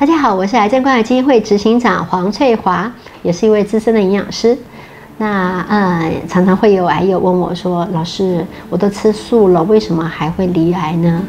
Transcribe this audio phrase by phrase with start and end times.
[0.00, 2.90] 大家好，我是癌症关爱基金会执行长黄翠华，
[3.22, 4.56] 也是一位资深的营养师。
[5.18, 11.22] 那呃，常常会有癌友问我说：“老师，我都吃素了，为什么还会罹癌呢？”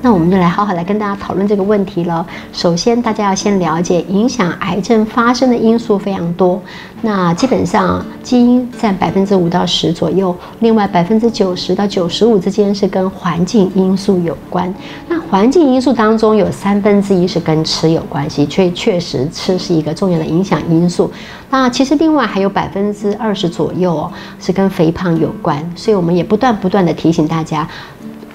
[0.00, 2.24] 那我们就来好好来跟大家讨论这个问题了。
[2.52, 6.60] 首先，大家要先了解，影响癌症发生的因素非常多。
[7.00, 14.72] 那基本上基因占百分之五到十左右，另外百分之九十到九十五之间是跟环境因素有关。
[15.08, 21.10] 那环境因素当中有三分之一是跟吃有关系，所以确实吃是一个重要的影响因素。
[21.50, 27.66] 那其实另外还有百分之二十左右是跟肥胖有关，所以我们也不断不断的提醒大家。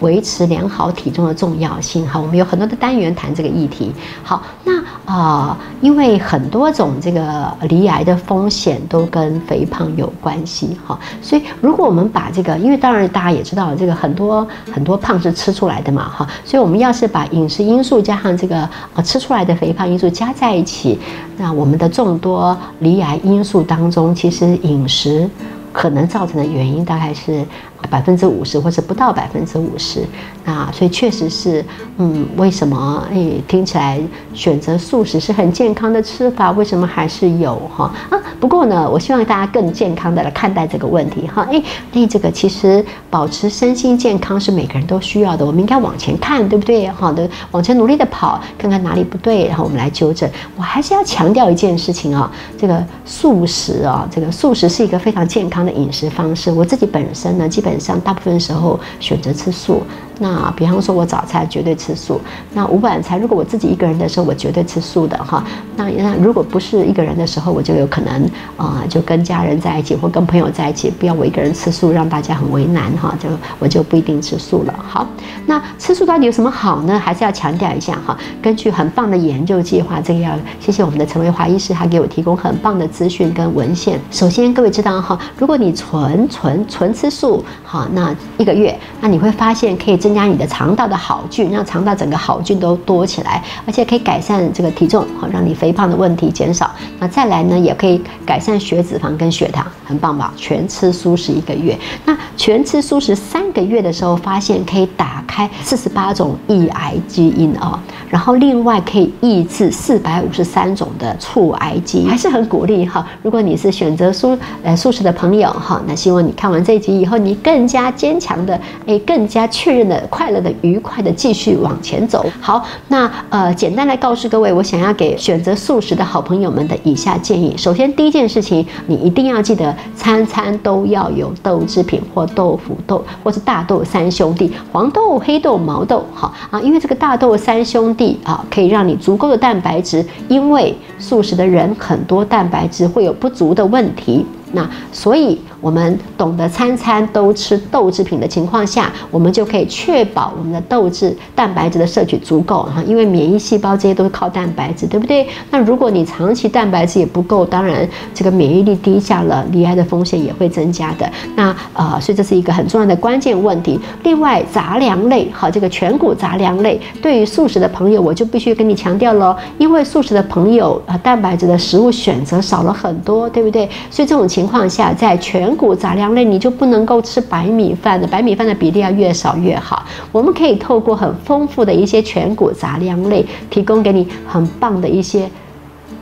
[0.03, 3.91] 维持良好体重的重要性，哈，我们有很多的单元谈这个议题。
[4.21, 18.57] 好，那啊，因为很多种这个离癌的风险都跟肥胖有关系，哈，所以如果我们把这个，因为当然大家也知道，这个很多很多胖是吃出来的嘛，哈，所以我们要是把饮食因素加上这个
[18.93, 20.99] 啊吃出来的肥胖因素加在一起，
[21.37, 25.29] 那我们的众多离癌因素当中，其实饮食
[25.71, 27.45] 可能造成的原因大概是。
[27.89, 30.05] 百分之五十，或者不到百分之五十，
[30.43, 31.63] 那所以确实是，
[31.97, 33.05] 嗯，为什么？
[33.11, 33.99] 哎，听起来
[34.33, 38.17] 选择素食是很健康的吃法，为什么还是有哈啊？
[38.39, 41.47] 不过呢，我希望大家更健康的来看待这个问题哈。
[41.51, 46.87] 哎，那这个其实保持身心健康是每个人都需要的，我们应该往前看，对不对？
[46.89, 50.29] 好的，往前努力的跑，看看哪里不对，然后我们来纠正。
[50.55, 56.51] 我还是要强调一件事情啊，这个素食啊，这个素食是一个非常健康的饮食方式。
[56.51, 59.83] 我自己本身呢，基本上大部分时候选择吃素。
[60.19, 62.21] 那比方说，我早餐绝对吃素。
[62.53, 65.43] 那午晚餐，如果我自己一个人的时候，我绝对吃素的哈。
[65.75, 73.15] 那那如果不是一个人的时候，我就有可能啊，就跟家人在一起或跟朋友在一起，不要我一个人吃素，让大家很为难哈。
[73.19, 74.73] 就我就不一定吃素了。
[74.87, 75.07] 好，
[75.47, 76.99] 那吃素到底有什么好呢？
[76.99, 78.15] 还是要强调一下哈。
[78.39, 83.99] 根据很棒的研究计划，这个要谢谢我们的陈维华医师，他给我提供很棒的资讯跟文献。
[84.11, 90.02] 首先，各位知道哈，如果你纯纯纯吃素，好，那一个月，那你会发现可以。
[90.03, 96.69] 增加你的肠道的好菌，让肠道整个好菌都多起来，而且可以改善这个体重，好让你肥胖的问题减少。
[96.99, 100.33] 那再来呢，也可以改善血脂肪跟血糖，很棒吧？
[100.35, 113.07] 全吃素食一个月，那全吃素食三个月的时候，发现可以打开四十八种抑癌基因啊，然后另外可以抑制四百五十三种的促癌基因，还是很鼓励哈。
[113.21, 119.92] 如果你是选择素呃素食的朋友哈，那希望你看完这一集以后，你更加坚强的，哎，更加确认的。
[120.09, 122.25] 快乐的、愉快的继续往前走。
[122.39, 127.55] 好，那呃，简单来告诉各位，我想要给选择素食的好朋友们的以下建议。
[127.57, 136.03] 首先，第一件事情，你一定要记得，餐餐都要有豆制品或豆腐豆，或是大豆三兄弟，黄豆、黑豆、毛豆。
[136.13, 140.05] 好啊，因为这个大豆三兄弟啊，可以让你足够的蛋白质。
[140.27, 145.39] 因为素食的人很多蛋白质会有不足的问题，那所以。
[145.63, 155.25] 我们懂得餐餐都吃豆制品的情况下，我们就可以确保我们的豆制蛋白质的摄取足够哈，因为免疫细胞这些都是靠蛋白质，对不对？
[155.51, 161.09] 那如果你长期蛋白质也不够，当然这个免疫力低下了，罹癌的风险也会增加的。
[161.37, 163.79] 那呃，所以这是一个很重要的关键问题。
[164.03, 173.69] 另外，杂粮类好，这个全谷杂粮类，对于素食的朋友，我就必须跟你强调喽，因为素食的朋友啊，蛋白质的食物选择少了很多，对不对？
[173.89, 179.85] 所以这种情情况下，在全谷杂粮类，你就不能够吃白米饭的，白米饭的比例要越少越好。
[180.11, 185.29] 我们可以透过很丰富的一些全谷杂粮类，提供给你很棒的一些。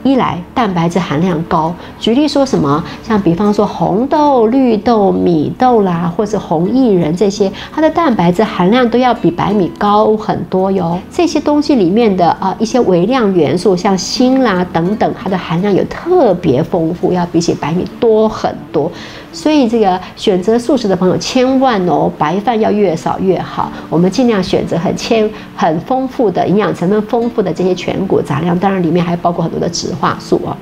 [0.03, 10.97] 一来蛋白质含量高，举例说什么，像比方说红豆、绿豆、米豆啦，或者红薏仁这些，它的蛋白质含量都要比白米高很多哟。
[11.11, 18.91] 这些东西里面的啊一些微量元素，像锌啦等等，它的含量有特别丰富，要比起白米多很多。
[19.33, 23.71] 所以这个选择素食的朋友，千万哦，白饭要越少越好。
[23.89, 30.55] 我们尽量选择很千很丰富的营养成分丰富的这些全谷杂粮，当然里面还包括很多的植化素哦。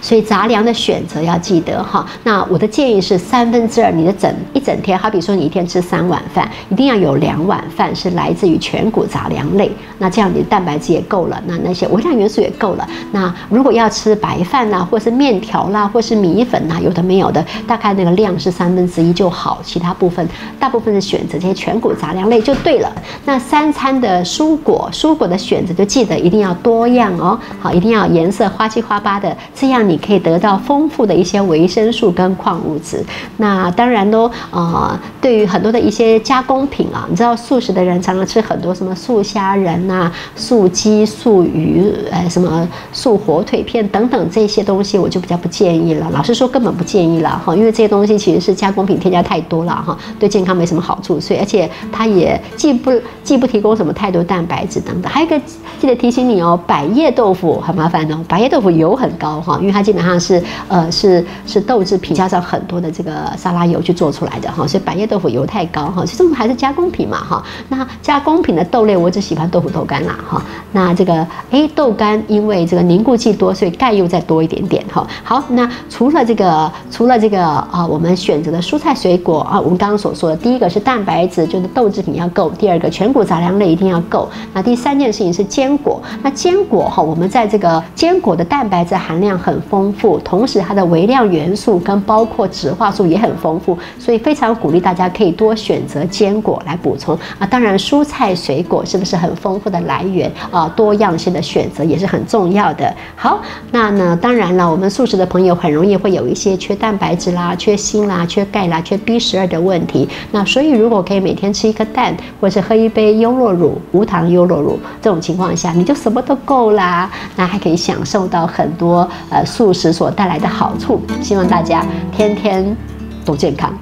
[0.00, 2.06] 所以杂粮的选择要记得哈。
[2.24, 9.70] 那我的建议是三分之二，你的整一整天，好比说你一天吃三碗饭，一定要有两碗饭是来自于全谷杂粮类。
[9.98, 12.88] 那这样你的蛋白质也够了，那那些微量元素也够了。
[13.10, 19.60] 那如果要吃白饭啦，或是面条啦，或是米粉呐，有的没有的，大概那个量是三分之一就好。
[19.62, 20.26] 其他部分
[20.58, 22.92] 大部分的选择这些全谷杂粮类就对了。
[23.24, 27.38] 那三餐的蔬果，蔬果的选择就记得一定要多样哦。
[27.60, 29.71] 好，一定要颜色花七花八的，这样。
[29.72, 33.02] 这样你可以得到丰富的一些维生素跟矿物质。
[33.38, 46.10] 那当然都呃，对于很多的一些加工品啊，你知道素食的人常常吃很多什么素虾仁呐、素鸡、素鱼，呃，什么素火腿片等等这些东西，我就比较不建议了。
[46.12, 51.18] 老实说，根本不建议了哈，因为这些东西其实是加工品，添加太多了哈，对健康没什么好处。
[51.18, 52.92] 所以，而且它也既不
[53.32, 55.10] 既不提供什么太多蛋白质等等。
[55.10, 55.40] 还有一个
[55.80, 66.04] 记得提醒你哦，百叶豆腐很麻烦哦，百叶豆腐油很高哈，因为它基本上是呃是是豆制品加上很多的这个沙拉油去做出来的哈，所以百叶豆腐油太高哈。
[66.04, 67.42] 其实我们还是加工品嘛哈。
[67.70, 70.44] 那加工品的豆类，我只喜欢豆腐豆干啦哈。
[70.72, 75.06] 那这个哎豆干因为这个凝固剂多，所以钙又再多一点点哈。
[75.24, 84.28] 好，那除了这个除了这个啊，我们选择的蔬菜水果啊，我们刚刚所说的第一个是蛋白质，就是豆制品要够；第二个全谷杂粮类一定要够。
[84.52, 86.00] 那第三件事情是坚果。
[86.22, 97.46] 那坚果哈，我们在这个坚果的蛋白质含量很丰富，同时它的微量元素跟包括植化素也很丰富，所以非常鼓励大家可以多选择坚果来补充啊。
[97.46, 100.68] 当然，蔬菜水果是不是很丰富的来源啊？
[100.76, 102.94] 多样性的选择也是很重要的。
[103.16, 103.40] 好，
[103.72, 110.08] 那呢，当然了，我们素食的朋友很容易会有一些缺蛋白质啦、缺锌啦、缺钙啦、缺 B 十二的问题。
[110.30, 117.10] 那所以如果可以每天吃一颗蛋，或是喝一杯优酪乳、无糖优酪乳，这种情况下，你就什么都够啦。
[117.36, 121.00] 那还可以享受到很多呃素食所带来的好处。
[121.20, 122.76] 希望大家天天
[123.24, 123.72] 都健康。